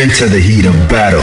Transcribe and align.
Into 0.00 0.30
the 0.30 0.38
heat 0.38 0.66
of 0.66 0.74
battle. 0.88 1.20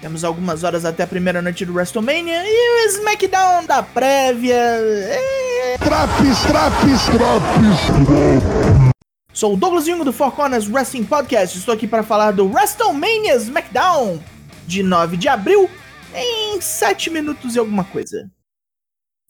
Temos 0.00 0.24
algumas 0.24 0.64
horas 0.64 0.84
até 0.84 1.04
a 1.04 1.06
primeira 1.06 1.40
noite 1.40 1.64
do 1.64 1.72
WrestleMania 1.72 2.42
e 2.44 2.50
o 2.50 2.88
SmackDown 2.88 3.64
da 3.64 3.80
prévia. 3.80 4.56
É... 4.56 5.78
Traps, 5.78 6.42
traps, 6.48 7.04
traps. 7.04 8.92
Sou 9.32 9.54
o 9.54 9.56
Douglas 9.56 9.86
Jung 9.86 10.02
do 10.02 10.12
Four 10.12 10.32
Corners 10.32 10.68
Wrestling 10.68 11.04
Podcast. 11.04 11.56
Estou 11.56 11.74
aqui 11.74 11.86
para 11.86 12.02
falar 12.02 12.32
do 12.32 12.50
WrestleMania 12.50 13.36
SmackDown 13.36 14.20
de 14.66 14.82
9 14.82 15.16
de 15.16 15.28
abril 15.28 15.70
em 16.12 16.60
7 16.60 17.08
minutos 17.08 17.54
e 17.54 17.60
alguma 17.60 17.84
coisa. 17.84 18.28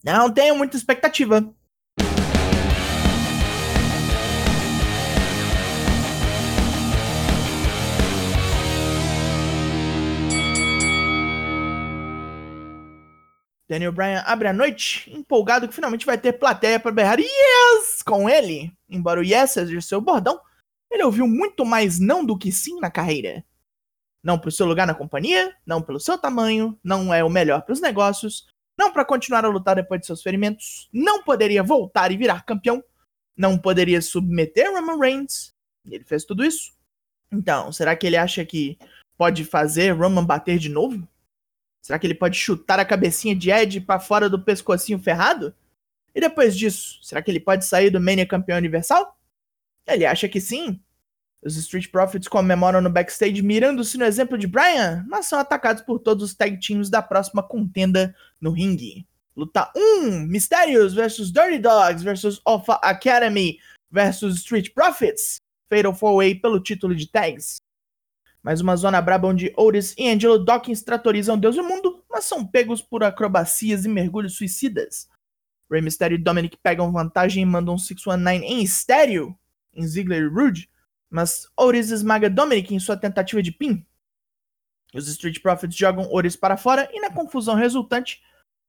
Não 0.03 0.31
tenho 0.31 0.57
muita 0.57 0.75
expectativa. 0.75 1.47
Daniel 13.73 13.91
Bryan 13.91 14.21
abre 14.27 14.47
a 14.47 14.53
noite, 14.53 15.11
empolgado 15.11 15.67
que 15.67 15.73
finalmente 15.73 16.05
vai 16.05 16.15
ter 16.15 16.33
plateia 16.33 16.79
para 16.79 16.91
berrar 16.91 17.19
Yes! 17.19 18.03
com 18.05 18.29
ele. 18.29 18.71
Embora 18.87 19.19
o 19.19 19.23
Yes 19.23 19.49
seja 19.49 19.81
seu 19.81 19.99
bordão, 19.99 20.39
ele 20.91 21.03
ouviu 21.03 21.27
muito 21.27 21.65
mais 21.65 21.99
não 21.99 22.23
do 22.23 22.37
que 22.37 22.51
sim 22.51 22.79
na 22.79 22.91
carreira. 22.91 23.43
Não 24.23 24.37
pro 24.37 24.51
seu 24.51 24.67
lugar 24.67 24.85
na 24.85 24.93
companhia, 24.93 25.55
não 25.65 25.81
pelo 25.81 25.99
seu 25.99 26.19
tamanho, 26.19 26.77
não 26.83 27.11
é 27.11 27.23
o 27.23 27.29
melhor 27.31 27.63
para 27.63 27.73
os 27.73 27.81
negócios, 27.81 28.45
não 28.77 28.93
para 28.93 29.03
continuar 29.03 29.43
a 29.43 29.49
lutar 29.49 29.75
depois 29.75 30.01
de 30.01 30.05
seus 30.05 30.21
ferimentos, 30.21 30.87
não 30.93 31.23
poderia 31.23 31.63
voltar 31.63 32.11
e 32.11 32.17
virar 32.17 32.45
campeão, 32.45 32.83
não 33.35 33.57
poderia 33.57 34.03
submeter 34.03 34.71
Roman 34.71 34.99
Reigns. 34.99 35.51
Ele 35.89 36.03
fez 36.03 36.23
tudo 36.25 36.45
isso. 36.45 36.73
Então, 37.31 37.71
será 37.71 37.95
que 37.95 38.05
ele 38.05 38.17
acha 38.17 38.45
que 38.45 38.77
pode 39.17 39.43
fazer 39.43 39.93
Roman 39.93 40.23
bater 40.23 40.59
de 40.59 40.69
novo? 40.69 41.07
Será 41.83 41.99
que 41.99 42.07
ele 42.07 42.15
pode 42.15 42.37
chutar 42.37 42.79
a 42.79 42.85
cabecinha 42.85 43.35
de 43.35 43.51
Ed 43.51 43.81
para 43.81 43.99
fora 43.99 44.29
do 44.29 44.41
pescocinho 44.41 44.97
ferrado? 44.97 45.53
E 46.15 46.21
depois 46.21 46.57
disso, 46.57 46.97
será 47.03 47.21
que 47.21 47.29
ele 47.29 47.41
pode 47.41 47.65
sair 47.65 47.89
do 47.89 47.99
Mania 47.99 48.25
campeão 48.25 48.57
universal? 48.57 49.19
Ele 49.85 50.05
acha 50.05 50.29
que 50.29 50.39
sim. 50.39 50.79
Os 51.43 51.57
Street 51.57 51.89
Profits 51.91 52.29
comemoram 52.29 52.79
no 52.79 52.89
backstage 52.89 53.41
mirando-se 53.41 53.97
no 53.97 54.05
exemplo 54.05 54.37
de 54.37 54.47
Brian, 54.47 55.05
mas 55.09 55.25
são 55.25 55.37
atacados 55.37 55.83
por 55.83 55.99
todos 55.99 56.23
os 56.23 56.33
tag 56.33 56.57
teams 56.57 56.89
da 56.89 57.01
próxima 57.01 57.43
contenda 57.43 58.15
no 58.39 58.51
ringue. 58.51 59.05
Luta 59.35 59.69
1: 59.75 60.25
Mysterios 60.27 60.93
vs 60.93 61.33
Dirty 61.33 61.59
Dogs 61.59 62.01
vs 62.01 62.39
Alpha 62.45 62.75
Academy 62.75 63.59
vs 63.91 64.35
Street 64.35 64.73
Profits. 64.73 65.35
Fatal 65.69 65.91
4-Way 65.91 66.35
pelo 66.35 66.61
título 66.61 66.95
de 66.95 67.07
tags. 67.07 67.57
Mais 68.43 68.59
uma 68.59 68.75
zona 68.75 69.01
braba 69.01 69.29
onde 69.29 69.53
Otis 69.55 69.95
e 69.97 70.09
Angelo 70.09 70.37
Dawkins 70.37 70.83
tratorizam 70.83 71.39
Deus 71.39 71.55
e 71.55 71.61
o 71.61 71.63
mundo, 71.63 72.03
mas 72.09 72.25
são 72.25 72.45
pegos 72.45 72.81
por 72.81 73.01
acrobacias 73.01 73.85
e 73.85 73.89
mergulhos 73.89 74.35
suicidas. 74.35 75.09
Rey 75.71 75.81
Mysterio 75.81 76.15
e 76.15 76.21
Dominic 76.21 76.57
pegam 76.57 76.91
vantagem 76.91 77.41
e 77.41 77.45
mandam 77.45 77.75
um 77.75 77.77
619 77.77 78.45
em 78.45 78.61
estéreo 78.61 79.33
em 79.73 79.87
Ziggler 79.87 80.23
e 80.23 80.27
Rude, 80.27 80.69
mas 81.09 81.47
Otis 81.57 81.89
esmaga 81.89 82.29
Dominic 82.29 82.75
em 82.75 82.79
sua 82.79 82.97
tentativa 82.97 83.41
de 83.41 83.51
pin. 83.51 83.85
Os 84.93 85.07
Street 85.07 85.41
Profits 85.41 85.75
jogam 85.75 86.13
Otis 86.13 86.35
para 86.35 86.57
fora 86.57 86.89
e 86.91 86.99
na 86.99 87.09
confusão 87.09 87.55
resultante, 87.55 88.21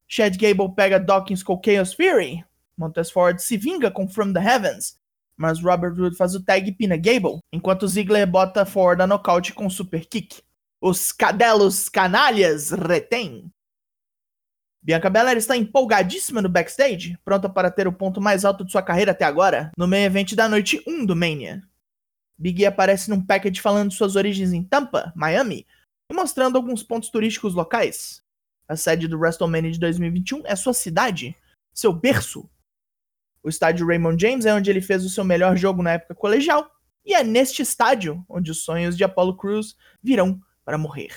Chad 0.06 0.36
Gable 0.36 0.72
pega 0.72 1.00
Dawkins 1.00 1.42
com 1.42 1.60
Chaos 1.62 1.92
Fury. 1.92 2.44
Montez 2.76 3.10
Ford 3.10 3.40
se 3.40 3.56
vinga 3.56 3.90
com 3.90 4.08
From 4.08 4.32
the 4.32 4.40
Heavens 4.40 4.96
mas 5.36 5.60
Robert 5.60 5.94
Roode 5.94 6.16
faz 6.16 6.34
o 6.34 6.42
tag 6.42 6.68
e 6.68 6.72
pina 6.72 6.96
Gable, 6.96 7.38
enquanto 7.52 7.88
Ziggler 7.88 8.26
bota 8.26 8.64
Ford 8.64 9.00
a 9.00 9.06
nocaute 9.06 9.52
com 9.52 9.68
super 9.68 10.06
kick. 10.06 10.42
Os 10.80 11.12
cadelos 11.12 11.88
canalhas 11.88 12.70
retém. 12.70 13.50
Bianca 14.82 15.08
Belair 15.08 15.38
está 15.38 15.56
empolgadíssima 15.56 16.42
no 16.42 16.48
backstage, 16.48 17.18
pronta 17.24 17.48
para 17.48 17.70
ter 17.70 17.88
o 17.88 17.92
ponto 17.92 18.20
mais 18.20 18.44
alto 18.44 18.64
de 18.64 18.70
sua 18.70 18.82
carreira 18.82 19.12
até 19.12 19.24
agora, 19.24 19.72
no 19.78 19.88
main 19.88 20.04
event 20.04 20.34
da 20.34 20.46
noite 20.46 20.82
1 20.86 21.06
do 21.06 21.16
Mania. 21.16 21.62
Big 22.36 22.60
E 22.60 22.66
aparece 22.66 23.08
num 23.08 23.24
package 23.24 23.60
falando 23.60 23.90
de 23.90 23.96
suas 23.96 24.14
origens 24.14 24.52
em 24.52 24.62
Tampa, 24.62 25.10
Miami, 25.16 25.66
e 26.10 26.14
mostrando 26.14 26.56
alguns 26.56 26.82
pontos 26.82 27.08
turísticos 27.08 27.54
locais. 27.54 28.22
A 28.68 28.76
sede 28.76 29.08
do 29.08 29.18
WrestleMania 29.18 29.70
de 29.70 29.78
2021 29.78 30.42
é 30.44 30.54
sua 30.54 30.74
cidade, 30.74 31.34
seu 31.72 31.92
berço, 31.92 32.48
o 33.44 33.48
estádio 33.50 33.86
Raymond 33.86 34.20
James 34.20 34.46
é 34.46 34.54
onde 34.54 34.70
ele 34.70 34.80
fez 34.80 35.04
o 35.04 35.10
seu 35.10 35.22
melhor 35.22 35.54
jogo 35.54 35.82
na 35.82 35.92
época 35.92 36.14
colegial, 36.14 36.68
e 37.04 37.12
é 37.12 37.22
neste 37.22 37.60
estádio 37.60 38.24
onde 38.26 38.50
os 38.50 38.64
sonhos 38.64 38.96
de 38.96 39.04
Apollo 39.04 39.36
Crews 39.36 39.76
virão 40.02 40.40
para 40.64 40.78
morrer. 40.78 41.12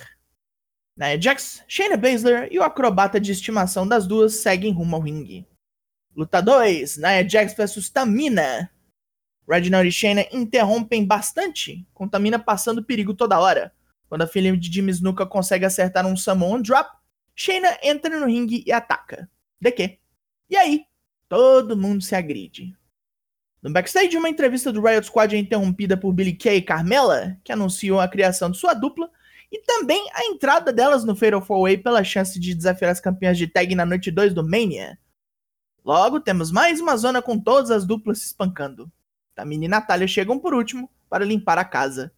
Nia 0.97 1.19
Jax, 1.19 1.63
Shayna 1.67 1.95
Baszler 1.95 2.49
e 2.51 2.59
o 2.59 2.63
acrobata 2.63 3.19
de 3.19 3.31
estimação 3.31 3.88
das 3.88 4.05
duas 4.05 4.35
seguem 4.35 4.73
rumo 4.73 4.97
ao 4.97 5.01
ringue. 5.01 5.47
Luta 6.13 6.41
2, 6.41 6.97
Nia 6.97 7.27
Jax 7.27 7.53
vs 7.53 7.89
Tamina. 7.89 8.69
Reginald 9.49 9.88
e 9.88 9.91
Shayna 9.91 10.25
interrompem 10.33 11.05
bastante, 11.05 11.88
com 11.94 12.09
Tamina 12.09 12.38
passando 12.38 12.83
perigo 12.83 13.13
toda 13.13 13.39
hora. 13.39 13.71
Quando 14.09 14.23
a 14.23 14.27
filha 14.27 14.55
de 14.57 14.73
Jimmy 14.73 14.91
Snuka 14.91 15.25
consegue 15.25 15.63
acertar 15.63 16.05
um 16.05 16.17
Samoan 16.17 16.61
Drop, 16.61 16.89
Shayna 17.33 17.77
entra 17.81 18.19
no 18.19 18.25
ringue 18.25 18.63
e 18.67 18.73
ataca. 18.73 19.29
De 19.61 19.71
quê? 19.71 19.99
E 20.49 20.57
aí, 20.57 20.83
Todo 21.29 21.77
mundo 21.77 22.01
se 22.01 22.15
agride. 22.15 22.75
No 23.61 23.71
backstage, 23.71 24.15
uma 24.15 24.29
entrevista 24.29 24.71
do 24.71 24.81
Riot 24.81 25.07
Squad 25.07 25.35
é 25.35 25.39
interrompida 25.39 25.97
por 25.97 26.13
Billy 26.13 26.33
Kay 26.33 26.57
e 26.57 26.61
Carmela, 26.61 27.38
que 27.43 27.51
anunciam 27.51 27.99
a 27.99 28.07
criação 28.07 28.49
de 28.49 28.57
sua 28.57 28.73
dupla, 28.73 29.09
e 29.51 29.59
também 29.59 30.07
a 30.13 30.25
entrada 30.25 30.71
delas 30.71 31.03
no 31.03 31.15
Fatal 31.15 31.41
4-Way 31.41 31.77
pela 31.77 32.03
chance 32.03 32.39
de 32.39 32.53
desafiar 32.53 32.91
as 32.91 32.99
campeãs 32.99 33.38
de 33.38 33.47
tag 33.47 33.73
na 33.75 33.85
noite 33.85 34.11
2 34.11 34.33
do 34.33 34.47
Mania. 34.47 34.97
Logo, 35.83 36.19
temos 36.19 36.51
mais 36.51 36.79
uma 36.79 36.97
zona 36.97 37.21
com 37.21 37.39
todas 37.39 37.71
as 37.71 37.85
duplas 37.85 38.19
se 38.19 38.25
espancando. 38.27 38.91
Tamina 39.33 39.65
e 39.65 39.67
Natália 39.67 40.07
chegam 40.07 40.38
por 40.38 40.53
último 40.53 40.89
para 41.09 41.25
limpar 41.25 41.57
a 41.57 41.65
casa. 41.65 42.11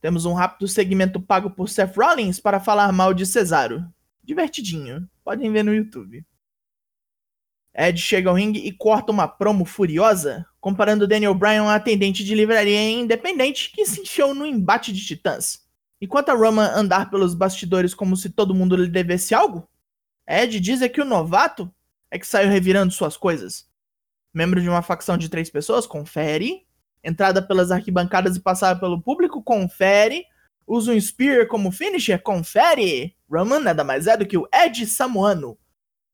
Temos 0.00 0.24
um 0.26 0.34
rápido 0.34 0.68
segmento 0.68 1.20
pago 1.20 1.50
por 1.50 1.68
Seth 1.68 1.96
Rollins 1.96 2.38
para 2.38 2.60
falar 2.60 2.92
mal 2.92 3.12
de 3.14 3.26
Cesaro. 3.26 3.84
Divertidinho, 4.22 5.08
podem 5.24 5.50
ver 5.50 5.64
no 5.64 5.74
YouTube. 5.74 6.24
Ed 7.74 8.00
chega 8.00 8.30
ao 8.30 8.36
ringue 8.36 8.60
e 8.60 8.70
corta 8.70 9.10
uma 9.10 9.26
promo 9.26 9.64
furiosa, 9.64 10.46
comparando 10.60 11.08
Daniel 11.08 11.34
Bryan 11.34 11.64
a 11.64 11.74
atendente 11.74 12.22
de 12.22 12.34
livraria 12.34 12.80
independente 12.90 13.72
que 13.72 13.84
se 13.84 14.00
encheu 14.00 14.32
no 14.32 14.46
embate 14.46 14.92
de 14.92 15.04
titãs. 15.04 15.64
Enquanto 16.00 16.28
a 16.28 16.34
Roman 16.34 16.70
andar 16.74 17.10
pelos 17.10 17.34
bastidores 17.34 17.92
como 17.92 18.16
se 18.16 18.30
todo 18.30 18.54
mundo 18.54 18.76
lhe 18.76 18.88
devesse 18.88 19.34
algo, 19.34 19.68
Ed 20.26 20.60
diz 20.60 20.82
é 20.82 20.88
que 20.88 21.00
o 21.00 21.04
novato 21.04 21.72
é 22.10 22.18
que 22.18 22.26
saiu 22.26 22.48
revirando 22.48 22.92
suas 22.92 23.16
coisas. 23.16 23.68
Membro 24.32 24.60
de 24.62 24.68
uma 24.68 24.82
facção 24.82 25.18
de 25.18 25.28
três 25.28 25.50
pessoas, 25.50 25.86
confere. 25.86 26.66
Entrada 27.02 27.42
pelas 27.42 27.70
arquibancadas 27.70 28.36
e 28.36 28.40
passada 28.40 28.78
pelo 28.78 29.00
público, 29.00 29.42
confere. 29.42 30.24
Usa 30.66 30.92
um 30.92 31.00
Spear 31.00 31.46
como 31.48 31.72
finisher, 31.72 32.22
confere. 32.22 33.16
Roman 33.28 33.60
nada 33.60 33.82
mais 33.82 34.06
é 34.06 34.16
do 34.16 34.26
que 34.26 34.38
o 34.38 34.48
Ed 34.52 34.86
Samuano. 34.86 35.58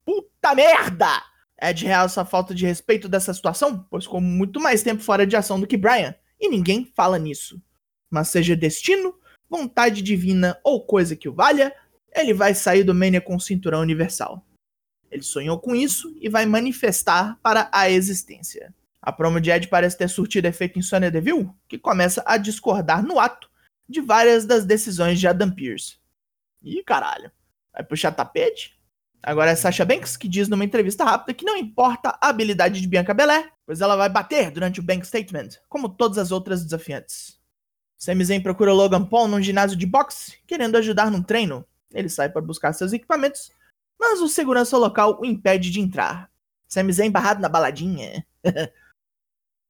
Puta 0.03 0.55
merda! 0.55 1.30
Ed 1.61 1.85
realça 1.85 2.21
a 2.21 2.25
falta 2.25 2.55
de 2.55 2.65
respeito 2.65 3.07
dessa 3.07 3.33
situação, 3.33 3.85
pois 3.89 4.05
ficou 4.05 4.19
muito 4.19 4.59
mais 4.59 4.81
tempo 4.81 5.03
fora 5.03 5.27
de 5.27 5.35
ação 5.35 5.59
do 5.59 5.67
que 5.67 5.77
Brian, 5.77 6.15
e 6.39 6.49
ninguém 6.49 6.91
fala 6.95 7.19
nisso. 7.19 7.61
Mas 8.09 8.29
seja 8.29 8.55
destino, 8.55 9.13
vontade 9.49 10.01
divina 10.01 10.59
ou 10.63 10.85
coisa 10.85 11.15
que 11.15 11.29
o 11.29 11.33
valha, 11.33 11.73
ele 12.15 12.33
vai 12.33 12.55
sair 12.55 12.83
do 12.83 12.95
Mania 12.95 13.21
com 13.21 13.35
o 13.35 13.39
cinturão 13.39 13.81
universal. 13.81 14.45
Ele 15.11 15.21
sonhou 15.21 15.59
com 15.59 15.75
isso 15.75 16.13
e 16.19 16.29
vai 16.29 16.45
manifestar 16.45 17.37
para 17.43 17.69
a 17.71 17.89
existência. 17.89 18.73
A 19.01 19.11
promo 19.11 19.41
de 19.41 19.51
Ed 19.51 19.67
parece 19.67 19.97
ter 19.97 20.07
surtido 20.07 20.47
efeito 20.47 20.79
em 20.79 20.81
Sonya 20.81 21.11
Deville, 21.11 21.49
que 21.67 21.77
começa 21.77 22.23
a 22.25 22.37
discordar 22.37 23.03
no 23.03 23.19
ato 23.19 23.49
de 23.87 23.99
várias 23.99 24.45
das 24.45 24.65
decisões 24.65 25.19
de 25.19 25.27
Adam 25.27 25.51
Pearce. 25.51 25.97
Ih, 26.63 26.83
caralho. 26.83 27.31
Vai 27.73 27.83
puxar 27.83 28.11
tapete? 28.11 28.79
Agora 29.23 29.51
é 29.51 29.55
Sasha 29.55 29.85
Banks 29.85 30.17
que 30.17 30.27
diz 30.27 30.47
numa 30.47 30.65
entrevista 30.65 31.03
rápida 31.03 31.33
que 31.33 31.45
não 31.45 31.55
importa 31.55 32.17
a 32.19 32.29
habilidade 32.29 32.81
de 32.81 32.87
Bianca 32.87 33.13
Belair, 33.13 33.51
pois 33.65 33.79
ela 33.79 33.95
vai 33.95 34.09
bater 34.09 34.49
durante 34.49 34.79
o 34.79 34.83
Bank 34.83 35.05
Statement, 35.05 35.49
como 35.69 35.89
todas 35.89 36.17
as 36.17 36.31
outras 36.31 36.63
desafiantes. 36.63 37.39
Sami 37.97 38.25
Zayn 38.25 38.41
procura 38.41 38.73
Logan 38.73 39.05
Paul 39.05 39.27
num 39.27 39.41
ginásio 39.41 39.77
de 39.77 39.85
boxe, 39.85 40.39
querendo 40.47 40.75
ajudar 40.75 41.11
num 41.11 41.21
treino. 41.21 41.63
Ele 41.93 42.09
sai 42.09 42.29
para 42.29 42.41
buscar 42.41 42.73
seus 42.73 42.93
equipamentos, 42.93 43.51
mas 43.99 44.21
o 44.21 44.27
segurança 44.27 44.75
local 44.75 45.19
o 45.21 45.25
impede 45.25 45.69
de 45.69 45.79
entrar. 45.79 46.31
Sami 46.67 46.91
Zayn 46.91 47.11
barrado 47.11 47.41
na 47.41 47.49
baladinha. 47.49 48.25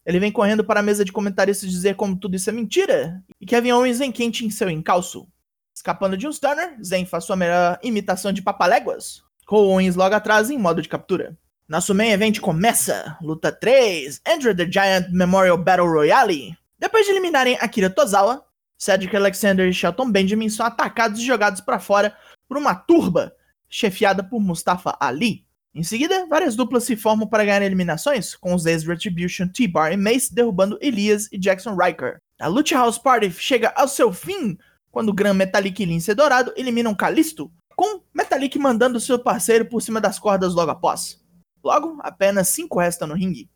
Ele 0.05 0.19
vem 0.19 0.31
correndo 0.31 0.63
para 0.63 0.79
a 0.79 0.83
mesa 0.83 1.03
de 1.03 1.11
comentaristas 1.11 1.69
dizer 1.69 1.95
como 1.95 2.17
tudo 2.17 2.35
isso 2.35 2.49
é 2.49 2.53
mentira 2.53 3.23
e 3.39 3.45
Kevin 3.45 3.73
Owens 3.73 3.99
vem 3.99 4.11
quente 4.11 4.45
em 4.45 4.49
seu 4.49 4.69
encalço. 4.69 5.27
Escapando 5.75 6.17
de 6.17 6.27
um 6.27 6.31
stunner, 6.31 6.77
Zayn 6.83 7.05
faz 7.05 7.25
sua 7.25 7.35
melhor 7.35 7.79
imitação 7.83 8.31
de 8.31 8.41
papaléguas, 8.41 9.23
Owens 9.59 9.95
logo 9.95 10.15
atrás 10.15 10.49
em 10.49 10.57
modo 10.57 10.81
de 10.81 10.89
captura. 10.89 11.37
Nosso 11.67 11.95
main 11.95 12.09
event 12.09 12.39
começa, 12.39 13.17
luta 13.21 13.51
3, 13.51 14.21
Andrew 14.27 14.55
the 14.55 14.69
Giant 14.69 15.09
Memorial 15.09 15.57
Battle 15.57 15.87
Royale. 15.87 16.57
Depois 16.77 17.05
de 17.05 17.11
eliminarem 17.11 17.57
Akira 17.61 17.89
Tozawa, 17.89 18.43
Cedric 18.77 19.15
Alexander 19.15 19.67
e 19.69 19.73
Shelton 19.73 20.11
Benjamin 20.11 20.49
são 20.49 20.65
atacados 20.65 21.19
e 21.19 21.25
jogados 21.25 21.61
para 21.61 21.79
fora 21.79 22.15
por 22.47 22.57
uma 22.57 22.75
turba 22.75 23.33
chefiada 23.69 24.23
por 24.23 24.41
Mustafa 24.41 24.97
Ali. 24.99 25.45
Em 25.73 25.83
seguida, 25.83 26.25
várias 26.25 26.55
duplas 26.55 26.83
se 26.83 26.97
formam 26.97 27.25
para 27.27 27.45
ganhar 27.45 27.61
eliminações, 27.61 28.35
com 28.35 28.53
os 28.53 28.65
ex-Retribution, 28.65 29.47
T-Bar 29.47 29.93
e 29.93 29.97
Mace 29.97 30.33
derrubando 30.33 30.77
Elias 30.81 31.29
e 31.31 31.37
Jackson 31.37 31.77
Riker. 31.77 32.19
A 32.39 32.47
Lucha 32.47 32.75
House 32.75 32.97
Party 32.97 33.31
chega 33.31 33.71
ao 33.77 33.87
seu 33.87 34.11
fim 34.11 34.57
quando 34.91 35.13
Gran 35.13 35.33
Metalik 35.33 35.81
e 35.81 35.85
Lince 35.85 36.13
Dourado 36.13 36.51
eliminam 36.57 36.93
Kalisto, 36.93 37.49
com 37.81 38.03
Metalik 38.13 38.59
mandando 38.59 38.99
seu 38.99 39.17
parceiro 39.17 39.65
por 39.65 39.81
cima 39.81 39.99
das 39.99 40.19
cordas 40.19 40.53
logo 40.53 40.69
após. 40.69 41.19
Logo, 41.63 41.97
apenas 42.03 42.49
cinco 42.49 42.79
restam 42.79 43.07
no 43.07 43.15
ringue. 43.15 43.49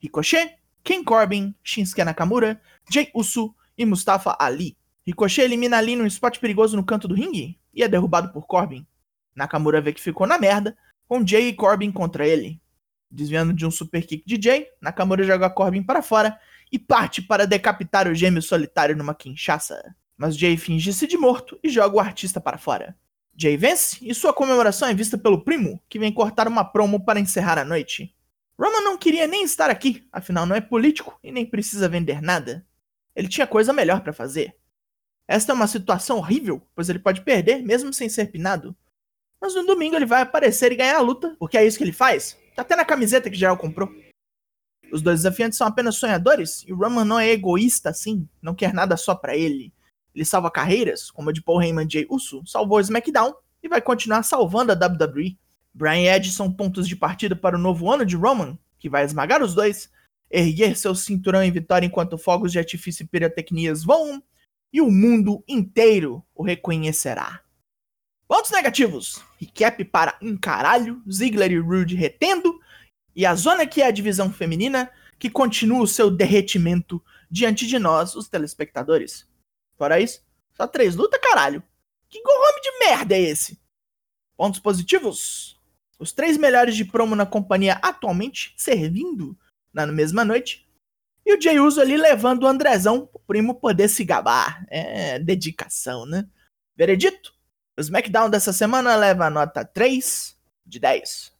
Ricochet, 0.00 0.56
Ken 0.82 1.04
Corbin, 1.04 1.54
Shinsuke 1.62 2.02
Nakamura, 2.02 2.60
Jay 2.90 3.08
Uso 3.14 3.54
e 3.76 3.86
Mustafa 3.86 4.36
Ali. 4.40 4.76
Ricochet 5.06 5.44
elimina 5.44 5.78
Ali 5.78 5.94
num 5.94 6.06
spot 6.06 6.40
perigoso 6.40 6.76
no 6.76 6.84
canto 6.84 7.06
do 7.06 7.14
ringue 7.14 7.56
e 7.72 7.84
é 7.84 7.86
derrubado 7.86 8.32
por 8.32 8.48
Corbin. 8.48 8.84
Nakamura 9.32 9.80
vê 9.80 9.92
que 9.92 10.00
ficou 10.00 10.26
na 10.26 10.38
merda, 10.38 10.76
com 11.06 11.24
Jay 11.24 11.46
e 11.46 11.52
Corbin 11.52 11.92
contra 11.92 12.26
ele. 12.26 12.60
Desviando 13.08 13.52
de 13.52 13.64
um 13.64 13.70
super 13.70 14.04
kick 14.04 14.24
de 14.26 14.42
Jay, 14.42 14.66
Nakamura 14.82 15.22
joga 15.22 15.48
Corbin 15.48 15.84
para 15.84 16.02
fora 16.02 16.36
e 16.72 16.80
parte 16.80 17.22
para 17.22 17.46
decapitar 17.46 18.08
o 18.08 18.14
gêmeo 18.14 18.42
solitário 18.42 18.96
numa 18.96 19.14
quinchaça. 19.14 19.94
Mas 20.16 20.36
Jay 20.36 20.56
finge-se 20.56 21.06
de 21.06 21.16
morto 21.16 21.56
e 21.62 21.68
joga 21.68 21.94
o 21.94 22.00
artista 22.00 22.40
para 22.40 22.58
fora. 22.58 22.96
Jay 23.40 23.56
vence 23.56 23.98
e 24.02 24.12
sua 24.12 24.32
comemoração 24.32 24.88
é 24.88 24.94
vista 24.94 25.16
pelo 25.16 25.44
primo, 25.44 25.80
que 25.88 25.96
vem 25.96 26.12
cortar 26.12 26.48
uma 26.48 26.64
promo 26.64 27.04
para 27.04 27.20
encerrar 27.20 27.56
a 27.56 27.64
noite. 27.64 28.12
Roman 28.58 28.80
não 28.80 28.98
queria 28.98 29.28
nem 29.28 29.44
estar 29.44 29.70
aqui, 29.70 30.04
afinal 30.12 30.44
não 30.44 30.56
é 30.56 30.60
político 30.60 31.16
e 31.22 31.30
nem 31.30 31.46
precisa 31.46 31.88
vender 31.88 32.20
nada. 32.20 32.66
Ele 33.14 33.28
tinha 33.28 33.46
coisa 33.46 33.72
melhor 33.72 34.00
para 34.00 34.12
fazer. 34.12 34.56
Esta 35.28 35.52
é 35.52 35.54
uma 35.54 35.68
situação 35.68 36.18
horrível, 36.18 36.60
pois 36.74 36.88
ele 36.88 36.98
pode 36.98 37.20
perder 37.20 37.62
mesmo 37.62 37.92
sem 37.92 38.08
ser 38.08 38.26
pinado. 38.32 38.76
Mas 39.40 39.54
no 39.54 39.64
domingo 39.64 39.94
ele 39.94 40.06
vai 40.06 40.22
aparecer 40.22 40.72
e 40.72 40.76
ganhar 40.76 40.96
a 40.96 41.00
luta, 41.00 41.36
porque 41.38 41.56
é 41.56 41.64
isso 41.64 41.78
que 41.78 41.84
ele 41.84 41.92
faz. 41.92 42.36
Tá 42.56 42.62
até 42.62 42.74
na 42.74 42.84
camiseta 42.84 43.30
que 43.30 43.36
geral 43.36 43.56
comprou. 43.56 43.88
Os 44.90 45.00
dois 45.00 45.20
desafiantes 45.20 45.56
são 45.56 45.66
apenas 45.68 45.94
sonhadores 45.94 46.64
e 46.66 46.72
Roman 46.72 47.04
não 47.04 47.20
é 47.20 47.30
egoísta 47.30 47.90
assim, 47.90 48.28
não 48.42 48.52
quer 48.52 48.74
nada 48.74 48.96
só 48.96 49.14
para 49.14 49.36
ele. 49.36 49.72
Ele 50.14 50.24
salva 50.24 50.50
carreiras, 50.50 51.10
como 51.10 51.30
a 51.30 51.32
de 51.32 51.42
Paul 51.42 51.62
Heyman 51.62 51.88
Jay 51.88 52.06
Uso, 52.08 52.42
salvou 52.46 52.78
o 52.78 52.80
SmackDown 52.80 53.34
e 53.62 53.68
vai 53.68 53.80
continuar 53.80 54.22
salvando 54.22 54.72
a 54.72 54.74
WWE. 54.74 55.38
Brian 55.74 56.14
Edge 56.14 56.30
são 56.30 56.52
pontos 56.52 56.88
de 56.88 56.96
partida 56.96 57.36
para 57.36 57.56
o 57.56 57.60
novo 57.60 57.90
ano 57.90 58.04
de 58.04 58.16
Roman, 58.16 58.58
que 58.78 58.88
vai 58.88 59.04
esmagar 59.04 59.42
os 59.42 59.54
dois, 59.54 59.90
erguer 60.30 60.76
seu 60.76 60.94
cinturão 60.94 61.42
em 61.42 61.50
vitória 61.50 61.86
enquanto 61.86 62.18
fogos 62.18 62.52
de 62.52 62.58
artifício 62.58 63.04
e 63.04 63.06
pirotecnias 63.06 63.84
voam, 63.84 64.22
e 64.72 64.80
o 64.80 64.90
mundo 64.90 65.42
inteiro 65.48 66.24
o 66.34 66.42
reconhecerá. 66.42 67.40
Pontos 68.26 68.50
negativos: 68.50 69.22
recap 69.38 69.82
para 69.84 70.18
um 70.20 70.36
caralho, 70.36 71.02
Ziggler 71.10 71.50
e 71.50 71.58
Rude 71.58 71.96
retendo, 71.96 72.60
e 73.16 73.24
a 73.24 73.34
zona 73.34 73.66
que 73.66 73.80
é 73.80 73.86
a 73.86 73.90
divisão 73.90 74.32
feminina, 74.32 74.90
que 75.18 75.30
continua 75.30 75.80
o 75.80 75.86
seu 75.86 76.10
derretimento 76.10 77.02
diante 77.30 77.66
de 77.66 77.78
nós, 77.78 78.14
os 78.14 78.28
telespectadores. 78.28 79.26
Fora 79.78 80.00
isso, 80.00 80.20
só 80.54 80.66
três 80.66 80.96
lutas, 80.96 81.20
caralho. 81.20 81.62
Que 82.08 82.20
gorrome 82.20 82.60
de 82.60 82.78
merda 82.80 83.14
é 83.14 83.20
esse? 83.20 83.58
Pontos 84.36 84.58
positivos? 84.58 85.56
Os 85.98 86.12
três 86.12 86.36
melhores 86.36 86.76
de 86.76 86.84
promo 86.84 87.14
na 87.14 87.24
companhia 87.24 87.78
atualmente 87.80 88.54
servindo 88.56 89.38
na 89.72 89.86
mesma 89.86 90.24
noite. 90.24 90.68
E 91.24 91.34
o 91.34 91.40
Jay 91.40 91.60
Uso 91.60 91.80
ali 91.80 91.96
levando 91.96 92.42
o 92.42 92.46
Andrezão 92.46 93.08
o 93.12 93.18
primo 93.18 93.54
poder 93.54 93.88
se 93.88 94.04
gabar. 94.04 94.64
É 94.68 95.18
dedicação, 95.18 96.06
né? 96.06 96.26
Veredito? 96.76 97.32
O 97.76 97.80
SmackDown 97.80 98.30
dessa 98.30 98.52
semana 98.52 98.96
leva 98.96 99.26
a 99.26 99.30
nota 99.30 99.64
3 99.64 100.36
de 100.66 100.80
10. 100.80 101.32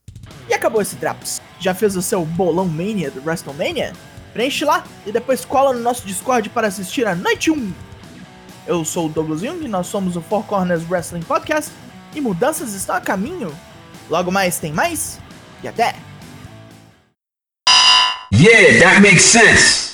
E 0.48 0.54
acabou 0.54 0.82
esse 0.82 0.96
Traps. 0.96 1.40
Já 1.58 1.74
fez 1.74 1.96
o 1.96 2.02
seu 2.02 2.24
bolão 2.24 2.68
mania 2.68 3.10
do 3.10 3.20
WrestleMania? 3.20 3.92
Preenche 4.32 4.64
lá 4.64 4.84
e 5.06 5.10
depois 5.10 5.44
cola 5.44 5.72
no 5.72 5.80
nosso 5.80 6.06
Discord 6.06 6.50
para 6.50 6.68
assistir 6.68 7.06
a 7.06 7.14
Noite 7.14 7.50
1 7.50 7.88
eu 8.68 8.84
sou 8.84 9.06
o 9.06 9.08
Douglas 9.08 9.40
Jung, 9.40 9.66
nós 9.66 9.86
somos 9.86 10.14
o 10.14 10.20
Four 10.20 10.44
Corners 10.44 10.88
Wrestling 10.88 11.22
Podcast 11.22 11.72
e 12.14 12.20
mudanças 12.20 12.74
estão 12.74 12.94
a 12.94 13.00
caminho. 13.00 13.52
Logo 14.10 14.30
mais 14.30 14.58
tem 14.58 14.72
mais 14.72 15.18
e 15.62 15.68
até! 15.68 15.96
Yeah, 18.32 18.78
that 18.80 19.00
makes 19.00 19.24
sense. 19.24 19.87